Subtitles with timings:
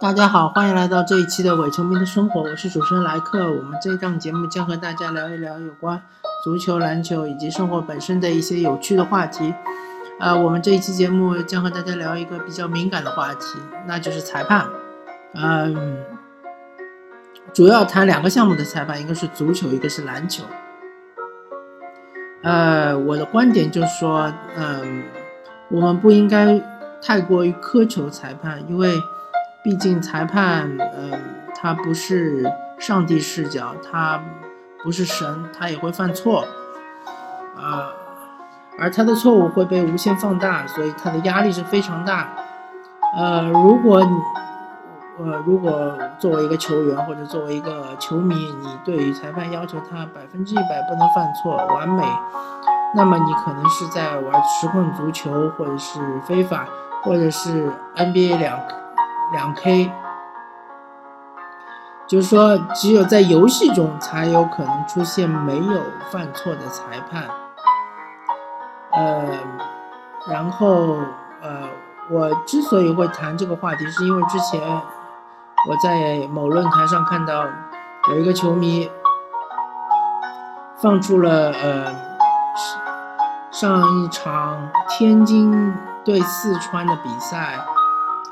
[0.00, 3.50] 大家好，欢迎来到这一期的伪球迷的生活，我是主持人莱克。
[3.50, 6.00] 我们这一档节目将和大家聊一聊有关
[6.44, 9.52] 足球、篮球以及生活本身的一些有趣的话题。
[10.20, 13.58] 呃，我们这一期节目将和大家聊一个比较敏感的话题，
[13.88, 14.68] 那就是裁判。
[15.34, 15.96] 嗯，
[17.52, 20.44] 主要谈两个项目的裁判，一个是足球，一个是篮球。
[22.44, 25.02] 呃，我的观点就是说，嗯，
[25.68, 26.62] 我们不应该
[27.02, 28.94] 太过于苛求裁判，因为。
[29.68, 31.12] 毕竟裁判，嗯，
[31.54, 34.18] 他不是上帝视角，他
[34.82, 36.40] 不是神，他也会犯错，
[37.54, 37.92] 啊，
[38.78, 42.30] 而他的错误会被无限放大，所以他的压力是非常大。
[43.14, 44.18] 呃，如果你，
[45.18, 52.02] 呃，如果作为一个球员或者作为一个球迷，你对于裁判要求他百分之一百不能犯错、完美，
[52.94, 56.66] 那么你可能是在玩实况足球，或者是非法，
[57.02, 58.58] 或者是 NBA 两。
[59.32, 59.92] 两 K，
[62.06, 67.24] 就是说，只有在游戏中才有可能出现没有犯错的裁判。
[68.92, 69.26] 呃，
[70.28, 70.96] 然后
[71.42, 71.68] 呃，
[72.10, 77.44] 我之所以会谈这个话题，是因为之前我在某论坛上看到
[78.08, 78.90] 有一个球迷
[80.76, 81.94] 放出了呃
[83.50, 87.58] 上一场天津对四川的比赛。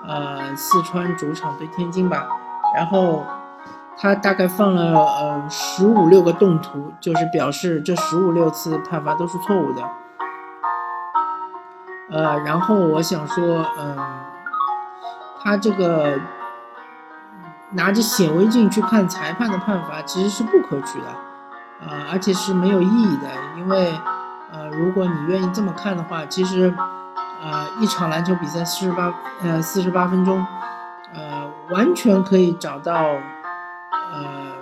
[0.05, 2.29] 呃，四川主场对天津吧，
[2.77, 3.27] 然后
[3.99, 9.83] 他大概放了呃十五六个动图，就是表示这十五六次判罚都是错误的。
[12.13, 13.97] 呃，然后我想说，嗯，
[15.43, 16.21] 他这个
[17.71, 21.07] 拿着显微镜去看裁判的判罚其实是不可取的，
[21.81, 23.93] 呃，而且是没有意义的，因为
[24.53, 26.73] 呃，如果你愿意这么看的话，其实。
[27.43, 30.45] 呃，一场篮球比赛四十八呃四十八分钟，
[31.15, 34.53] 呃，完全可以找到，呃，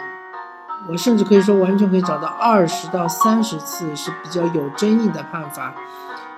[0.88, 5.72] 我甚至可以说完全可以找到二十到三十次是比较有争议的判罚，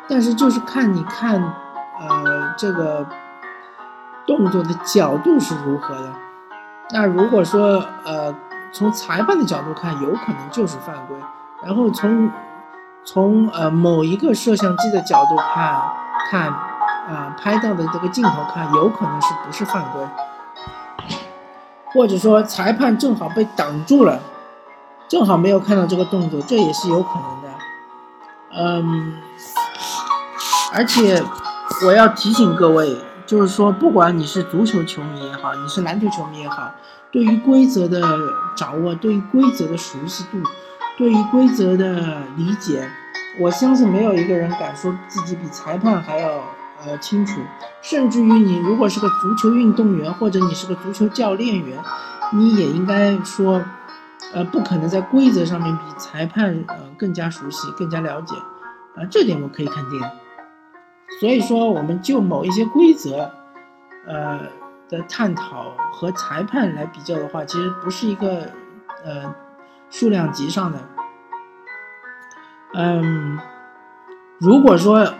[0.06, 3.06] 但是就是看你看，呃，这个
[4.26, 6.12] 动作的角度是如何的。
[6.90, 8.32] 那如果说呃
[8.72, 11.16] 从裁判的角度看，有可能就是犯规，
[11.64, 12.30] 然后从
[13.04, 15.80] 从呃某一个摄像机的角度看。
[16.30, 20.02] 看，啊，拍到的这个镜头看，有可能是不是犯规，
[21.92, 24.20] 或者说裁判正好被挡住了，
[25.08, 27.48] 正好没有看到这个动作，这也是有可能的。
[28.58, 29.14] 嗯，
[30.74, 31.22] 而且
[31.84, 36.72] 我要提醒各位，就是说，不管你是足球球迷也好，你是篮球球迷也好，
[37.12, 38.00] 对于规则的
[38.56, 40.42] 掌握，对于规则的熟悉度，
[40.98, 42.90] 对于规则的理解。
[43.38, 46.42] 我相信没有一个人敢说自己比裁判还要
[46.84, 47.40] 呃清楚，
[47.82, 51.78] 甚至于你如果是个足球运动员或者你是个足球教练员，
[52.32, 53.62] 你也应该说，
[54.32, 58.34] 呃，不可能在规则上面比裁判呃更加熟悉、更加了解，
[58.96, 60.00] 啊，这点我可以肯定。
[61.20, 63.30] 所以说，我们就某一些规则，
[64.06, 64.40] 呃
[64.88, 68.50] 的探讨和裁判来比较的话，其实不是一个
[69.04, 69.34] 呃
[69.90, 70.78] 数量级上的。
[72.78, 73.38] 嗯，
[74.38, 75.14] 如果说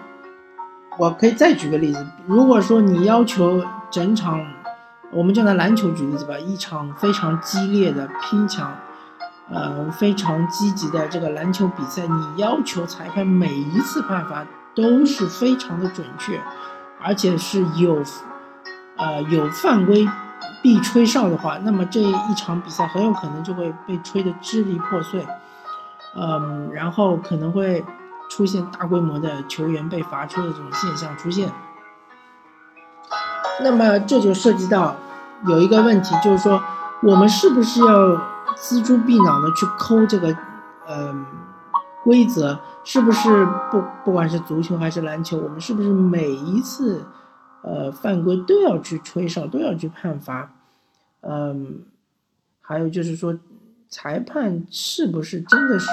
[0.99, 4.47] 我可以再举个例子，如果说你要求整场，
[5.11, 8.77] 我们就拿篮球举例子吧，一场非常激烈的拼抢，
[9.51, 16.39] 呃，非常积极的这个篮球比赛，你要求裁判每一次判罚都是非常的准确，
[17.03, 18.03] 而且是有，
[18.99, 20.07] 呃，有犯规
[20.63, 25.27] 必吹哨的话，那么这一场比赛很有可能就会被吹得支离破碎。
[26.19, 27.85] 嗯，然后可能会
[28.31, 31.53] 出现大规模的球员被罚出的这种现象出现。
[33.63, 34.97] 那么这就涉及到
[35.47, 36.63] 有一个问题，就是说
[37.03, 38.17] 我们是不是要
[38.57, 40.35] 锱铢必脑的去抠这个
[40.89, 41.27] 嗯
[42.03, 42.59] 规则？
[42.83, 47.05] 是不是不不管是足球还是篮球，我们是不是每一次
[47.63, 50.51] 呃犯规都要去吹哨，都要去判罚？
[51.21, 51.85] 嗯，
[52.63, 53.37] 还有就是说。
[53.97, 55.89] 裁判是不是真的是，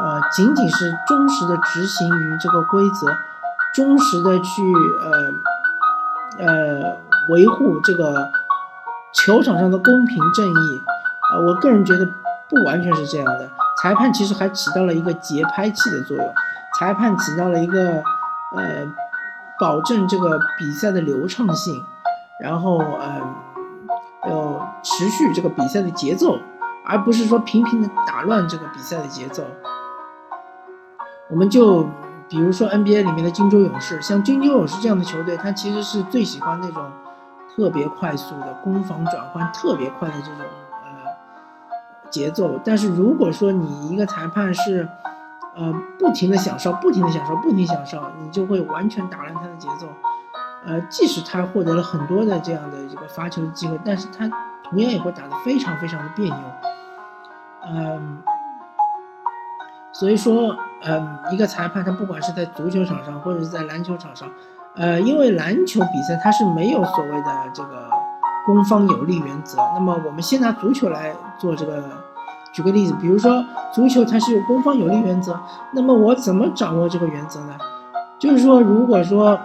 [0.00, 3.08] 呃，仅仅是忠实的执行于这个规则，
[3.74, 4.62] 忠实的去
[6.38, 6.96] 呃呃
[7.30, 8.30] 维护这个
[9.12, 10.80] 球场上的公平正义？
[11.32, 12.06] 啊，我个人觉得
[12.48, 13.50] 不完全是这样的。
[13.82, 16.34] 裁判其实还起到了一个节拍器的作用，
[16.78, 18.04] 裁判起到了一个
[18.54, 18.86] 呃
[19.58, 21.84] 保证这个比赛的流畅性，
[22.40, 23.20] 然后呃
[24.28, 26.38] 要持续这个比赛的节奏。
[26.86, 29.44] 而不是说频频的打乱这个比赛的节奏。
[31.28, 31.84] 我们就
[32.28, 36.84] 比如说 NBA 里面的金州勇士，像金州勇士这样的球队，他其实是最喜欢那种
[37.54, 40.38] 特别快速的攻防转换特别快的这种
[40.84, 42.60] 呃节奏。
[42.64, 44.88] 但是如果说你一个裁判是
[45.56, 49.88] 呃不停的享受，不停的享受，不停享受，你就会完全打乱他的节奏。
[50.64, 54.28] 呃，即使他获得了很多的这样的这个发球的机会，但是他
[54.64, 56.36] 同样也会打得非常非常的别扭。
[57.68, 58.18] 嗯，
[59.92, 64.28] 所以说，嗯，一个裁判他不管是在足球场上或者是在篮球场上，
[64.76, 67.90] 呃，因为篮球比赛它是没有所谓的这个
[68.44, 69.58] 攻方有利原则。
[69.74, 71.82] 那么我们先拿足球来做这个，
[72.52, 75.38] 举个例子，比如说足球它是有攻方有利原则，
[75.72, 77.56] 那么我怎么掌握这个原则呢？
[78.18, 79.38] 就是说，如果说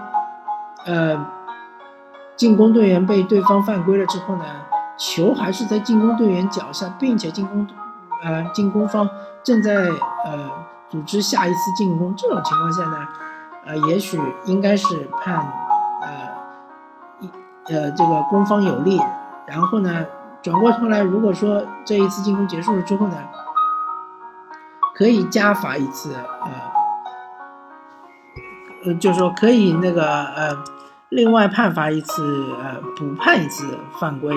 [0.85, 1.25] 呃，
[2.35, 4.45] 进攻队员被对方犯规了之后呢，
[4.97, 7.67] 球还是在进攻队员脚下，并且进攻，
[8.23, 9.09] 呃，进攻方
[9.43, 9.75] 正在
[10.25, 10.49] 呃
[10.89, 13.07] 组织下一次进攻，这种情况下呢，
[13.65, 15.35] 呃，也许应该是判
[16.01, 16.09] 呃
[17.19, 17.29] 一
[17.73, 19.01] 呃这个攻方有利，
[19.45, 20.05] 然后呢，
[20.41, 23.17] 转过头来，如果说这一次进攻结束了之后呢，
[24.95, 26.71] 可以加罚一次，呃。
[28.83, 30.57] 呃，就是说可以那个呃，
[31.09, 34.35] 另外判罚一次，呃，补判一次犯规。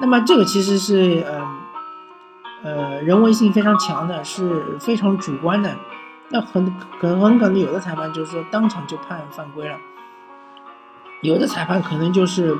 [0.00, 1.46] 那么这个其实是呃
[2.64, 5.70] 呃人为性非常强的，是非常主观的。
[6.30, 9.76] 那很可能很可能有的裁判就是说当场就判犯规了，
[11.20, 12.56] 有的裁判可能就是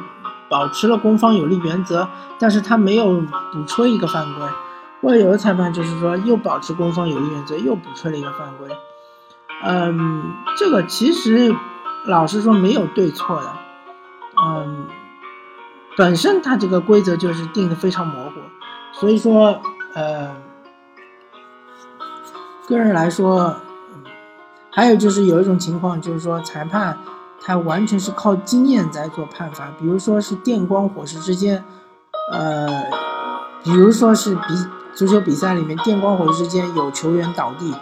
[0.50, 2.06] 保持了攻方有利原则，
[2.38, 3.22] 但是他没有
[3.52, 4.46] 补吹一个犯规，
[5.00, 8.68] 或者有的裁判就是说又保持攻方有利原则，又补吹了一个犯规。
[9.64, 11.56] 嗯，这个其实
[12.04, 13.52] 老实说没有对错的，
[14.46, 14.86] 嗯，
[15.96, 18.32] 本身它这个规则就是定的非常模糊，
[18.92, 19.62] 所以说，
[19.94, 20.34] 呃，
[22.68, 23.54] 个人来说，
[24.70, 26.98] 还有就是有一种情况，就是说裁判
[27.40, 31.64] 他完全是靠经验在做判罚，比如说是电光火石之间，
[32.32, 32.66] 呃，
[33.62, 34.42] 比如说是比
[34.94, 37.74] 足球比赛里面电光火石之间有球员倒地。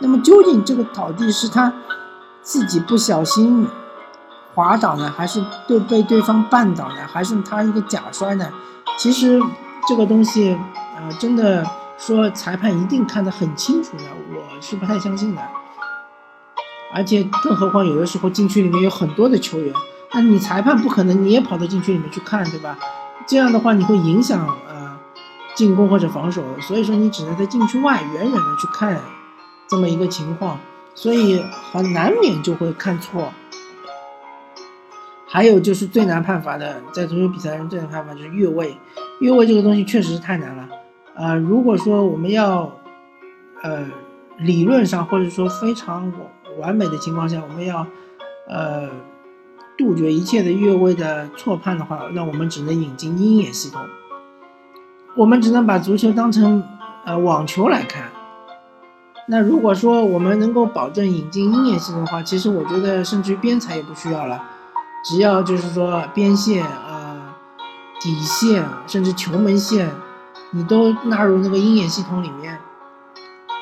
[0.00, 1.72] 那么究竟这个倒地是他
[2.42, 3.68] 自己不小心
[4.54, 8.50] 滑倒呢，还是对被对方绊倒呢，还是他一个假摔呢？
[8.96, 9.38] 其实
[9.86, 10.58] 这个东西，
[11.00, 11.64] 呃，真的
[11.96, 15.42] 说裁判一定看得很清楚的，我是不太相信的。
[16.92, 19.72] 而且更何况有的时候禁区里面有很多的球员，
[20.12, 22.76] 那你裁判不可能你也跑到禁区里面去看，对吧？
[23.26, 24.98] 这样的话你会影响呃
[25.54, 29.00] 进攻或者防守，所以说你只能在禁区外远远的去看。
[29.68, 30.58] 这么一个情况，
[30.96, 33.32] 所以很难免就会看错。
[35.28, 38.76] 还有就是最难判罚的，在足球比赛中最难判罚就是越位。
[39.20, 40.68] 越位这个东西确实是太难了。
[41.20, 42.72] 呃，如果说我们要，
[43.62, 43.86] 呃，
[44.38, 46.10] 理论上或者说非常
[46.58, 47.86] 完美的情况下，我们要，
[48.48, 48.88] 呃，
[49.76, 53.82] 杜绝一切的越位的错判的话，那我们只能引进鹰眼系统。
[55.14, 56.64] 我们只能把足球当成
[57.04, 58.04] 呃网球来看。
[59.28, 64.42] 那如果说我们能够保证引进鹰眼系统的话，其实我觉得甚至于边裁也不需要了，
[65.04, 67.36] 只要就是说边线啊、
[68.00, 69.90] 底线甚至球门线，
[70.52, 72.58] 你都纳入那个鹰眼系统里面，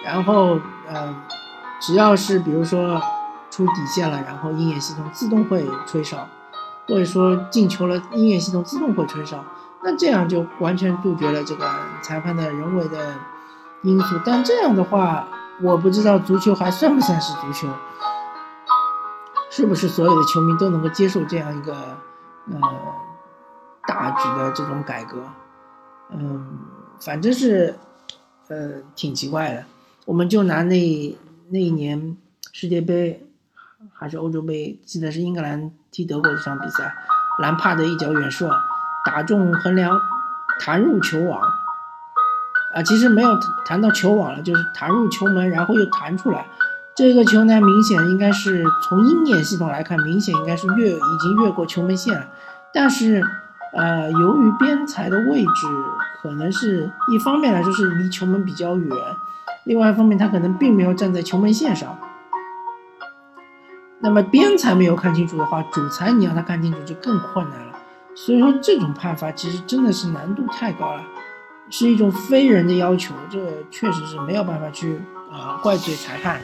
[0.05, 1.15] 然后呃，
[1.81, 3.01] 只要是比如说
[3.51, 6.27] 出底线了，然后鹰眼系统自动会吹哨，
[6.87, 9.45] 或者说进球了，鹰眼系统自动会吹哨，
[9.83, 11.69] 那这样就完全杜绝了这个
[12.01, 13.15] 裁判的人为的
[13.83, 14.19] 因素。
[14.25, 15.29] 但这样的话，
[15.61, 17.69] 我不知道足球还算不算是足球，
[19.51, 21.75] 是不是所有的球迷都能够接受这样一个
[22.51, 22.59] 呃
[23.87, 25.19] 大局的这种改革？
[26.11, 26.59] 嗯，
[27.01, 27.77] 反正是
[28.49, 29.65] 呃挺奇怪的。
[30.05, 31.19] 我们就拿那
[31.51, 32.17] 那一年
[32.53, 33.27] 世界杯
[33.93, 36.95] 还是欧洲杯，记得是英格兰踢德国这场比赛，
[37.41, 38.51] 兰帕德一脚远射
[39.05, 39.99] 打中横梁，
[40.61, 41.41] 弹入球网。
[42.75, 43.31] 啊，其实没有
[43.65, 46.47] 弹到球网了，就是弹入球门，然后又弹出来。
[46.95, 52.27] 这个球呢，明显应该是从鹰眼系统来看，明显应该是越已经越过球门线了。
[52.75, 53.23] 但是，
[53.79, 55.67] 呃，由于边裁的位置
[56.21, 58.97] 可能是一方面来说是离球门比较远，
[59.65, 61.97] 另外一方面他可能并没有站在球门线上。
[64.01, 67.79] 那么边裁没有看清楚的话，主裁你让他看清楚就更困难了。
[68.17, 71.03] 所以说，这种判罚其实真的是难度太高了。
[71.71, 73.39] 是一种非人的要求，这
[73.71, 76.41] 确实是没有办法去啊怪罪裁判。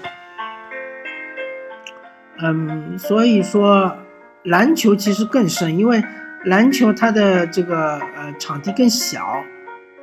[2.43, 3.97] 嗯，所以说
[4.45, 6.05] 篮球其实更深，因为
[6.45, 9.43] 篮球它的这个呃场地更小。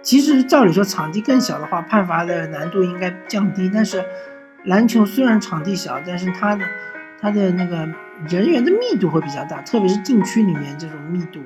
[0.02, 3.70] 其实照理说场地更小的话，判罚的难度应该降低。
[3.72, 4.04] 但是
[4.64, 6.66] 篮球虽然场地小，但是它的
[7.20, 7.88] 它的那个
[8.28, 11.40] 人员的密度会比较大，特别是禁区里面这种密度。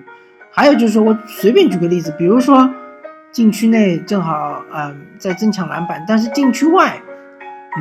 [0.52, 2.74] 还有就是说我随便举个例子，比如说
[3.30, 6.98] 禁区内正好嗯在争抢篮板，但是禁区外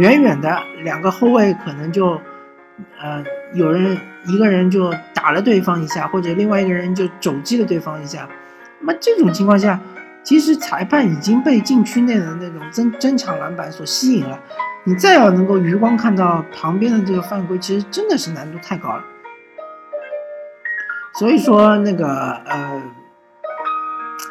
[0.01, 2.21] 远远的两个后卫可能就
[3.01, 3.23] 呃
[3.55, 3.97] 有人
[4.27, 8.29] 一个人就打了对方一下，或者另外一个人就肘击了对方一下，
[8.81, 9.81] 那么这种情况下，
[10.23, 14.39] 其实裁判已经被禁区内的那种争争抢篮板所吸引了。
[14.87, 19.03] 你再要能够余光看到旁边的这个犯规，其实真的是难度太高了。
[21.19, 22.07] 所以说那个
[22.45, 22.83] 呃，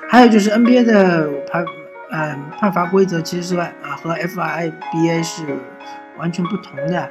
[0.09, 1.65] 还有就是 NBA 的判
[2.11, 5.43] 呃判罚规则其实是外啊和 FIBA 是
[6.17, 7.09] 完全不同的，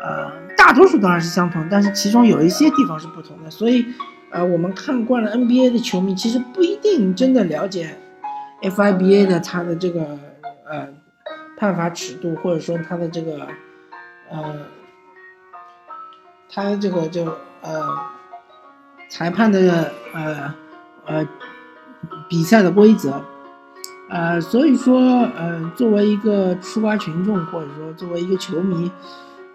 [0.00, 0.30] 呃
[0.68, 3.50] 大多数当然是相同，但是其中有一些地方是不同的。
[3.50, 3.86] 所以
[4.30, 7.96] 呃我们看惯了 NBA 的球迷，其实不一定真的了解
[8.60, 10.18] FIBA 的它的这个
[10.70, 10.88] 呃。
[11.60, 13.48] 判罚尺度，或者说他的这个，
[14.30, 14.54] 呃，
[16.48, 17.24] 他这个就
[17.62, 17.84] 呃，
[19.10, 20.54] 裁判的呃
[21.04, 21.28] 呃
[22.28, 23.24] 比赛的规则，
[24.08, 25.00] 呃，所以说
[25.36, 28.88] 呃，作为一个吃瓜群众，或者说作为一个球迷，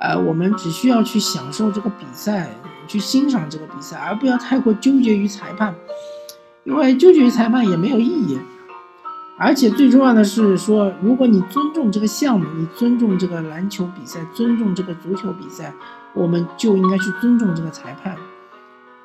[0.04, 2.54] 呃，我们只需要去享受这个比赛，
[2.88, 5.74] 去欣赏这个比赛，而不要太过纠结于裁判，
[6.66, 8.38] 因为纠结于裁判也没有意义。
[9.40, 15.74] 而且最重要的是说，如果你尊重这个项目，你尊重这个篮球比赛，尊重这个足球比赛，
[16.14, 18.18] 我们就应该去尊重这个裁判，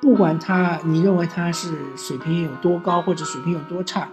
[0.01, 4.09] 不管他你认为他是水平有多高或者水平有多差，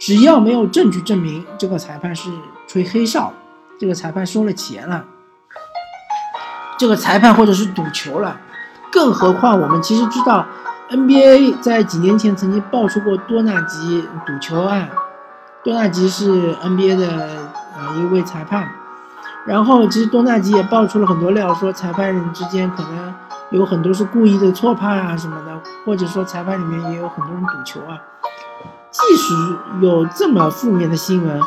[0.00, 2.30] 只要没有证据证明这个裁判是
[2.66, 3.32] 吹黑哨，
[3.78, 5.04] 这个裁判收了钱了，
[6.78, 8.36] 这个裁判或者是赌球了，
[8.92, 10.46] 更何况我们其实知道
[10.90, 14.88] ，NBA 在几年前曾经爆出过多纳吉赌球案。
[15.64, 17.08] 多纳吉是 NBA 的
[17.76, 18.68] 呃一位裁判，
[19.44, 23.12] 然后其实多纳吉也爆出了很多料，说裁判人之间可能
[23.50, 27.98] 有很多是故意的错判啊什么的，或者说裁判里面也有很多人赌球啊。
[28.92, 29.34] 即使
[29.80, 31.40] 有这么负面的新闻，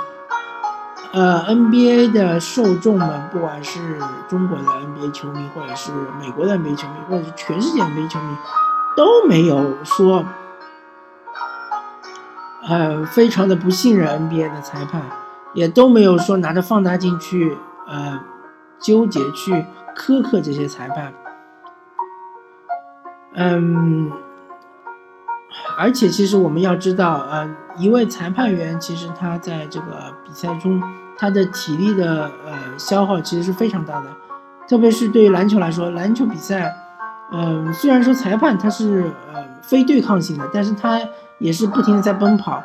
[1.11, 3.79] 呃，NBA 的受众们，不管是
[4.27, 8.35] 中国的 NBA 球迷，或者是美国的 NBA 球迷，或者是全世界 NBA 球迷，
[8.95, 10.25] 都没有说。
[12.67, 15.01] 呃，非常的不信任 NBA 的裁判，
[15.53, 18.19] 也都没有说拿着放大镜去呃
[18.77, 21.11] 纠结去苛刻这些裁判。
[23.33, 24.11] 嗯，
[25.77, 30.81] 而且其实我们要知道，呃，一位裁判员其实他在这个比赛中，
[31.17, 34.07] 他的体力的呃消耗其实是非常大的，
[34.67, 36.73] 特别是对于篮球来说，篮球比赛，
[37.31, 40.99] 嗯，虽然说裁判他是呃非对抗性的，但是他。
[41.41, 42.61] 也是不停的在奔跑，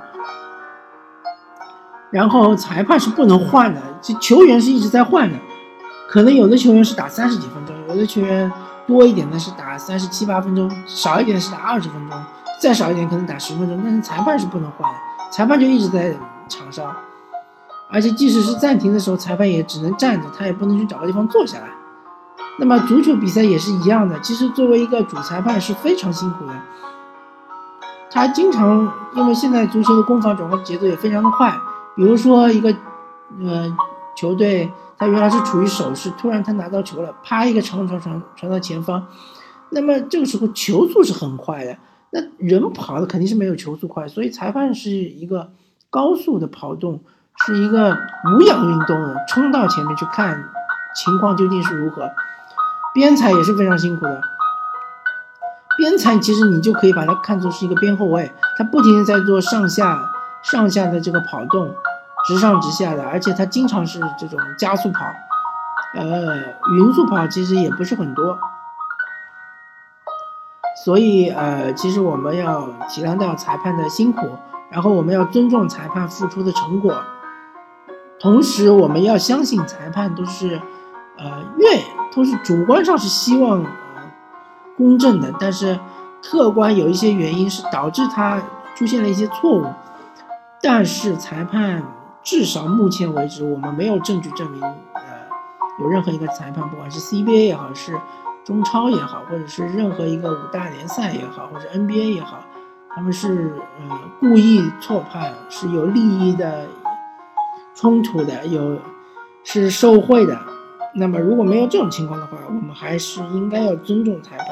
[2.10, 5.38] 然后裁判是不能换的，这球员是一直在换的，
[6.08, 8.50] 可能有的球员是打三十几分钟，有的球员
[8.84, 12.20] 多一点的是打三十七八分钟，少一点的是打二十分钟，
[12.64, 14.98] 再少一点可能打十分钟，但是裁判是不能换的，
[15.30, 16.16] 裁判就一直在
[16.48, 16.96] 场上，
[17.90, 21.68] 而且即使是暂停的时候，裁判也只能站着，他也不能去找个地方坐下来。
[22.58, 26.54] 那么足球比赛也是一样的，其实作为一个主裁判是非常辛苦的。
[28.10, 31.54] 他经常因为现在足球的攻防转换节奏也非常的快，
[31.94, 32.74] 比如说一个
[33.42, 33.76] 呃
[34.16, 39.06] 球队，他原来是处于守势，突然他拿到球了，啪一个长传传传到前方，
[39.68, 41.76] 那么这个时候球速是很快的，
[42.14, 45.50] 那人跑的肯定是没有球速快，所以裁判是一个
[45.90, 47.00] 高速的跑动，
[47.44, 47.96] 是一个
[48.38, 50.44] 无氧运动，冲到前面去看
[50.94, 52.08] 情况究竟是如何，
[52.94, 54.20] 边裁也是非常辛苦的。
[55.76, 60.00] 边裁其实你就可以把它看作是一个边后卫，他不停的在做上下
[60.44, 61.74] 上下的这个跑动，
[62.28, 65.00] 直上直下的，而且他经常是这种加速跑，
[65.96, 66.36] 呃，
[66.76, 68.38] 匀速跑其实也不是很多，
[70.74, 74.26] 所以呃，其实我们要体谅到裁判的辛苦，
[74.70, 76.94] 然后我们要尊重裁判付出的成果，
[78.18, 80.60] 同时我们要相信裁判都是
[81.18, 81.80] 呃愿
[82.14, 83.68] 都是主观上是希望呃。
[84.76, 85.78] 公正的，但是
[86.20, 88.42] 客观有一些原因是导致他
[88.74, 89.64] 出现了一些错误，
[90.60, 91.84] 但是裁判
[92.24, 95.02] 至少目前为止我们没有证据证明，呃，
[95.78, 97.96] 有任何一个裁判，不管是 CBA 也好，是
[98.44, 102.38] 中超也好，或者是任何一个五大联赛也好，或者 NBA 也好，
[102.94, 106.66] 他们是呃故意错判，是有利益的
[107.74, 108.78] 冲突的，有
[109.42, 110.38] 是受贿的。
[110.96, 114.46] 那么如果没有这种情况的话，我们还是应该要尊重裁判。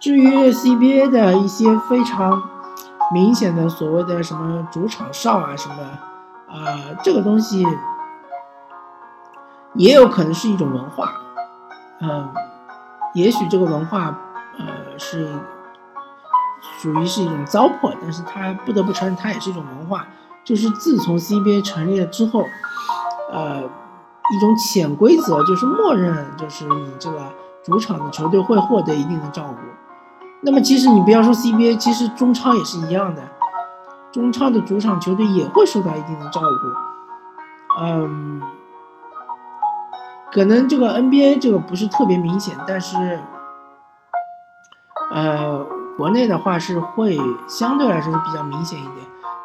[0.00, 2.42] 至于 CBA 的一些非常
[3.12, 5.76] 明显的所谓的什么主场哨啊什么，
[6.48, 7.66] 呃，这个东西
[9.74, 11.12] 也有可能是一种文化，
[12.00, 12.28] 嗯，
[13.18, 14.16] 也许这个文化，
[14.58, 15.28] 呃，是
[16.78, 20.06] 属于是一种糟粕，但是它不得不承认，它也是一种文化。
[20.44, 22.44] 就是自从 CBA 成立了之后，
[23.32, 27.20] 呃，一种潜规则就是默认，就是你这个
[27.64, 29.56] 主场的球队会获得一定的照顾。
[30.40, 33.22] 那么其实你不要说 CBA，其实中超也是一样的，
[34.12, 37.82] 中超的主场球队也会受到一定的照顾。
[37.82, 38.40] 嗯，
[40.30, 43.18] 可能这个 NBA 这个不是特别明显，但是，
[45.10, 45.64] 呃，
[45.96, 47.18] 国内的话是会
[47.48, 48.94] 相对来说是比较明显一点。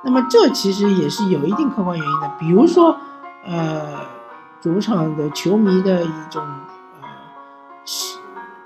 [0.03, 2.97] 那么这其实也是有一定客观原因的，比如说，
[3.45, 3.99] 呃，
[4.59, 6.43] 主场的球迷的一种
[7.01, 7.07] 呃，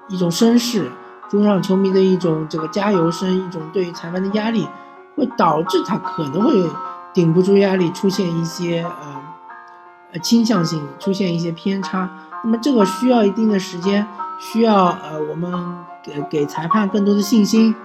[0.08, 0.92] 一种声势，
[1.30, 4.68] 主场球迷的一种这个加油声，一种对于裁判的压力，
[5.16, 6.68] 会导致他可能会
[7.14, 9.22] 顶不住压力，出现一些呃
[10.14, 12.10] 呃倾向性，出现一些偏差。
[12.44, 14.08] 那么这个需要一定的时间，
[14.40, 15.52] 需要呃我们
[16.04, 17.76] 给给裁判更多的信心。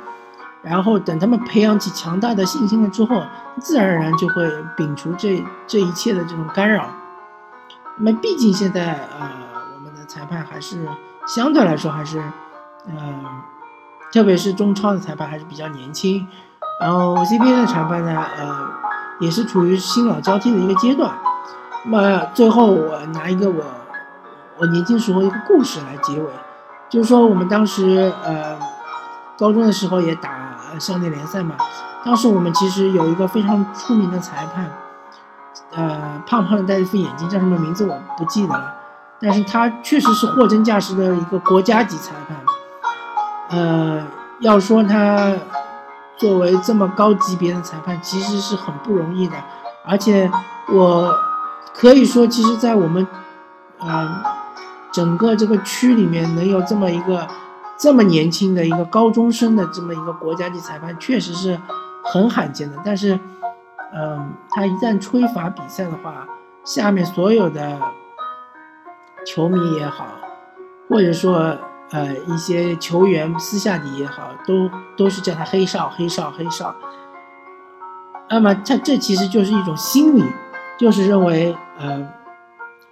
[0.63, 3.21] 然后等他们培养起强大的信心了之后，
[3.59, 6.87] 自然而然就会摒除这这一切的这种干扰。
[7.97, 9.29] 那么毕竟现在呃，
[9.75, 10.87] 我们的裁判还是
[11.27, 12.23] 相对来说还是，
[12.87, 13.25] 嗯，
[14.13, 16.29] 特别是中超的裁判还是比较年轻。
[16.81, 18.69] 然后 CBA 的裁判呢，呃，
[19.19, 21.13] 也是处于新老交替的一个阶段。
[21.85, 23.65] 那么最后我拿一个我
[24.59, 26.27] 我年轻时候一个故事来结尾，
[26.89, 28.59] 就是说我们当时呃
[29.39, 30.51] 高中的时候也打。
[30.79, 31.55] 校内联赛嘛，
[32.03, 34.71] 当时我们其实有一个非常出名的裁判，
[35.75, 38.75] 呃，胖胖的戴一副眼镜，叫什么名字我不记得了，
[39.21, 42.39] 但是他确实是货真价实的一个国家级裁判。
[43.51, 44.03] 呃，
[44.41, 45.31] 要说他
[46.17, 49.37] 作为这么高级别的裁判，其实是很不容易的，
[49.85, 50.31] 而且
[50.71, 51.15] 我
[51.75, 53.07] 可以说，其实，在我们
[53.79, 54.23] 呃
[54.93, 57.27] 整个这个区里面，能有这么一个。
[57.79, 61.59] 这么年轻的一个高中生的这么一个国家级裁判，确实是
[62.05, 62.77] 很罕见的。
[62.85, 63.19] 但是，
[63.93, 66.25] 嗯，他一旦吹罚比赛的话，
[66.65, 67.81] 下面所有的
[69.27, 70.07] 球迷也好，
[70.89, 71.59] 或者说
[71.91, 76.73] 呃一些球员私下里也好，都都是叫他黑哨、黑哨、黑哨。
[78.31, 80.23] 那么，他这其实就是一种心理，
[80.79, 82.07] 就是认为，呃，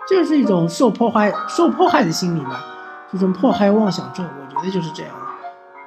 [0.09, 2.61] 这是一种受迫害、受迫害的心理嘛。
[3.13, 5.27] 这种迫害妄想症，我觉得就是这样的。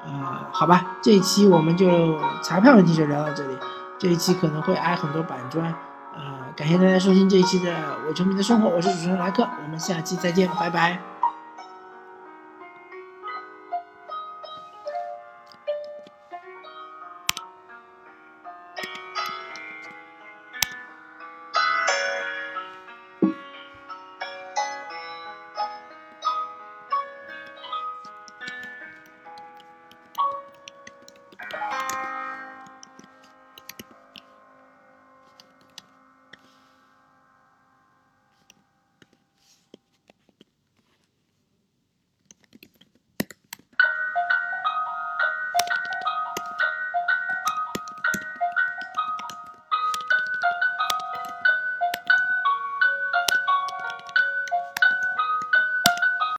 [0.05, 0.11] 呃，
[0.51, 3.57] 好吧，这一期我们就裁判问题就聊到这里。
[3.97, 5.73] 这一期可能会挨很多板砖。
[6.13, 6.21] 呃，
[6.57, 7.71] 感谢大家收听这一期的
[8.07, 11.12] 《我球迷的生活》，我是主持人莱克，我们下期再见，拜拜。